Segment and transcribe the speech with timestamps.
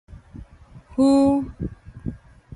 [0.95, 1.45] 撫